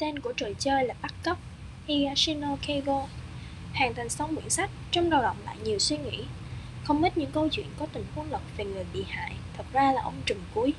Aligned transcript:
tên 0.00 0.18
của 0.18 0.32
trò 0.32 0.46
chơi 0.58 0.84
là 0.84 0.94
bắt 1.02 1.14
cóc 1.24 1.38
Higashino 1.86 2.52
à, 2.52 2.56
Keigo. 2.66 3.06
Hoàn 3.74 3.94
thành 3.94 4.08
xong 4.08 4.36
quyển 4.36 4.50
sách, 4.50 4.70
trong 4.90 5.10
đầu 5.10 5.22
động 5.22 5.36
lại 5.44 5.56
nhiều 5.64 5.78
suy 5.78 5.98
nghĩ. 5.98 6.24
Không 6.84 7.02
ít 7.02 7.18
những 7.18 7.30
câu 7.32 7.48
chuyện 7.48 7.66
có 7.78 7.86
tình 7.92 8.04
huống 8.14 8.30
lật 8.30 8.40
về 8.56 8.64
người 8.64 8.84
bị 8.92 9.04
hại 9.08 9.32
Thật 9.56 9.64
ra 9.72 9.92
là 9.92 10.02
ông 10.02 10.14
trùm 10.26 10.38
cuối. 10.54 10.74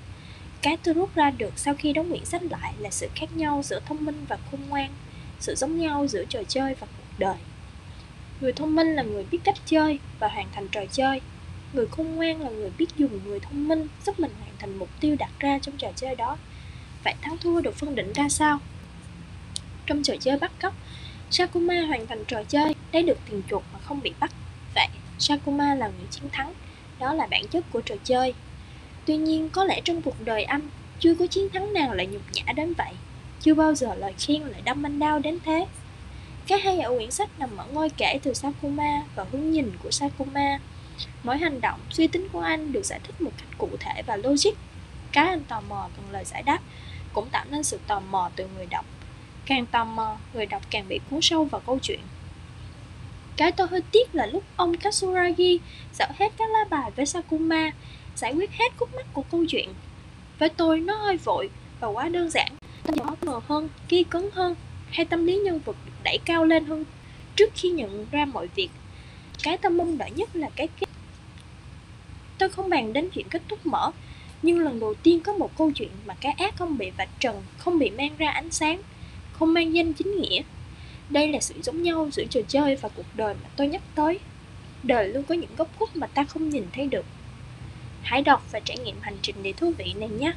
Cái 0.61 0.77
tôi 0.77 0.93
rút 0.93 1.15
ra 1.15 1.31
được 1.31 1.53
sau 1.55 1.73
khi 1.73 1.93
đóng 1.93 2.09
quyển 2.09 2.25
sách 2.25 2.41
lại 2.43 2.73
là 2.79 2.89
sự 2.89 3.09
khác 3.15 3.37
nhau 3.37 3.61
giữa 3.63 3.79
thông 3.85 4.05
minh 4.05 4.25
và 4.27 4.37
khôn 4.51 4.61
ngoan 4.69 4.89
Sự 5.39 5.55
giống 5.55 5.77
nhau 5.77 6.07
giữa 6.07 6.25
trò 6.25 6.39
chơi 6.47 6.73
và 6.73 6.87
cuộc 6.97 7.19
đời. 7.19 7.37
Người 8.41 8.53
thông 8.53 8.75
minh 8.75 8.95
là 8.95 9.03
người 9.03 9.25
biết 9.31 9.39
cách 9.43 9.57
chơi 9.65 9.99
và 10.19 10.27
hoàn 10.27 10.47
thành 10.51 10.67
trò 10.67 10.81
chơi. 10.91 11.21
Người 11.73 11.87
khôn 11.87 12.15
ngoan 12.15 12.41
là 12.41 12.49
người 12.49 12.71
biết 12.77 12.87
dùng 12.97 13.19
người 13.25 13.39
thông 13.39 13.67
minh 13.67 13.87
giúp 14.05 14.19
mình 14.19 14.31
hoàn 14.39 14.51
thành 14.59 14.77
mục 14.79 14.89
tiêu 14.99 15.15
đặt 15.19 15.31
ra 15.39 15.59
trong 15.59 15.77
trò 15.77 15.91
chơi 15.95 16.15
đó. 16.15 16.37
Vậy 17.03 17.13
thắng 17.21 17.37
thua 17.37 17.61
được 17.61 17.75
phân 17.75 17.95
định 17.95 18.13
ra 18.13 18.29
sao? 18.29 18.59
Trong 19.85 20.03
trò 20.03 20.13
chơi 20.19 20.37
bắt 20.37 20.51
cóc, 20.61 20.73
Sakuma 21.31 21.81
hoàn 21.81 22.07
thành 22.07 22.25
trò 22.25 22.43
chơi, 22.43 22.75
lấy 22.91 23.03
được 23.03 23.17
tiền 23.29 23.41
chuột 23.49 23.63
mà 23.73 23.79
không 23.79 24.01
bị 24.01 24.13
bắt. 24.19 24.31
Vậy, 24.75 24.87
Sakuma 25.19 25.75
là 25.75 25.87
người 25.87 26.07
chiến 26.09 26.29
thắng, 26.31 26.53
đó 26.99 27.13
là 27.13 27.27
bản 27.27 27.47
chất 27.47 27.65
của 27.71 27.81
trò 27.81 27.95
chơi. 28.03 28.33
Tuy 29.05 29.17
nhiên, 29.17 29.49
có 29.49 29.63
lẽ 29.63 29.81
trong 29.83 30.01
cuộc 30.01 30.15
đời 30.25 30.43
anh, 30.43 30.61
chưa 30.99 31.15
có 31.15 31.27
chiến 31.27 31.49
thắng 31.53 31.73
nào 31.73 31.95
lại 31.95 32.07
nhục 32.07 32.21
nhã 32.33 32.53
đến 32.53 32.73
vậy. 32.73 32.93
Chưa 33.39 33.53
bao 33.53 33.75
giờ 33.75 33.95
lời 33.95 34.13
khen 34.19 34.41
lại 34.41 34.61
đâm 34.65 34.85
anh 34.85 34.99
đau 34.99 35.19
đến 35.19 35.39
thế. 35.45 35.65
Cái 36.47 36.59
hay 36.59 36.79
ở 36.79 36.95
quyển 36.95 37.11
sách 37.11 37.39
nằm 37.39 37.57
ở 37.57 37.65
ngôi 37.71 37.89
kể 37.89 38.19
từ 38.23 38.33
Sakuma 38.33 39.03
và 39.15 39.25
hướng 39.31 39.51
nhìn 39.51 39.71
của 39.83 39.91
Sakuma. 39.91 40.59
Mỗi 41.23 41.37
hành 41.37 41.61
động, 41.61 41.79
suy 41.89 42.07
tính 42.07 42.27
của 42.31 42.41
anh 42.41 42.71
được 42.71 42.85
giải 42.85 42.99
thích 43.03 43.21
một 43.21 43.31
cách 43.37 43.57
cụ 43.57 43.69
thể 43.79 44.01
và 44.07 44.15
logic. 44.15 44.51
Cái 45.11 45.27
anh 45.27 45.43
tò 45.43 45.61
mò 45.69 45.89
cần 45.95 46.05
lời 46.11 46.25
giải 46.25 46.43
đáp, 46.43 46.59
cũng 47.13 47.29
tạo 47.29 47.45
nên 47.49 47.63
sự 47.63 47.79
tò 47.87 47.99
mò 47.99 48.29
từ 48.35 48.47
người 48.55 48.65
đọc 48.65 48.85
Càng 49.45 49.65
tò 49.65 49.85
mò, 49.85 50.17
người 50.33 50.45
đọc 50.45 50.61
càng 50.69 50.87
bị 50.87 50.99
cuốn 51.09 51.21
sâu 51.21 51.45
vào 51.45 51.61
câu 51.65 51.79
chuyện. 51.81 51.99
Cái 53.37 53.51
tôi 53.51 53.67
hơi 53.67 53.81
tiếc 53.91 54.15
là 54.15 54.25
lúc 54.25 54.43
ông 54.55 54.77
Katsuragi 54.77 55.59
dạo 55.93 56.09
hết 56.19 56.31
các 56.37 56.49
lá 56.49 56.59
bài 56.69 56.91
với 56.95 57.05
Sakuma, 57.05 57.71
giải 58.15 58.33
quyết 58.33 58.51
hết 58.51 58.69
khúc 58.77 58.95
mắc 58.95 59.05
của 59.13 59.23
câu 59.31 59.45
chuyện. 59.47 59.69
Với 60.39 60.49
tôi, 60.49 60.79
nó 60.79 60.95
hơi 60.95 61.17
vội 61.17 61.49
và 61.79 61.87
quá 61.87 62.09
đơn 62.09 62.29
giản. 62.29 62.47
Tâm 62.83 62.95
nhỏ 62.95 63.15
mờ 63.21 63.39
hơn, 63.47 63.69
ghi 63.89 64.03
cấn 64.03 64.29
hơn, 64.33 64.55
hay 64.89 65.05
tâm 65.05 65.25
lý 65.25 65.35
nhân 65.35 65.59
vật 65.65 65.75
được 65.85 65.91
đẩy 66.03 66.17
cao 66.25 66.45
lên 66.45 66.65
hơn 66.65 66.85
trước 67.35 67.49
khi 67.55 67.69
nhận 67.69 68.05
ra 68.11 68.25
mọi 68.25 68.47
việc. 68.55 68.69
Cái 69.43 69.57
tâm 69.57 69.77
mong 69.77 69.97
đợi 69.97 70.11
nhất 70.11 70.35
là 70.35 70.49
cái 70.55 70.67
kết. 70.79 70.87
Tôi 72.37 72.49
không 72.49 72.69
bàn 72.69 72.93
đến 72.93 73.09
chuyện 73.13 73.29
kết 73.29 73.41
thúc 73.47 73.65
mở, 73.65 73.91
nhưng 74.41 74.59
lần 74.59 74.79
đầu 74.79 74.93
tiên 74.93 75.19
có 75.19 75.33
một 75.33 75.57
câu 75.57 75.71
chuyện 75.71 75.89
mà 76.05 76.13
cái 76.21 76.31
ác 76.31 76.55
không 76.57 76.77
bị 76.77 76.91
vạch 76.97 77.19
trần, 77.19 77.43
không 77.57 77.79
bị 77.79 77.89
mang 77.89 78.17
ra 78.17 78.29
ánh 78.29 78.51
sáng 78.51 78.81
không 79.41 79.53
mang 79.53 79.73
danh 79.75 79.93
chính 79.93 80.21
nghĩa. 80.21 80.41
Đây 81.09 81.27
là 81.27 81.39
sự 81.39 81.55
giống 81.63 81.83
nhau 81.83 82.09
giữa 82.11 82.23
trò 82.29 82.41
chơi 82.47 82.75
và 82.75 82.89
cuộc 82.89 83.05
đời 83.15 83.33
mà 83.43 83.49
tôi 83.55 83.67
nhắc 83.67 83.81
tới. 83.95 84.19
Đời 84.83 85.07
luôn 85.07 85.23
có 85.23 85.35
những 85.35 85.55
góc 85.57 85.67
khuất 85.77 85.95
mà 85.95 86.07
ta 86.07 86.23
không 86.23 86.49
nhìn 86.49 86.63
thấy 86.73 86.87
được. 86.87 87.05
Hãy 88.01 88.21
đọc 88.21 88.47
và 88.51 88.59
trải 88.59 88.77
nghiệm 88.77 88.95
hành 89.01 89.17
trình 89.21 89.35
để 89.43 89.53
thú 89.53 89.73
vị 89.77 89.93
này 89.95 90.09
nhé. 90.09 90.33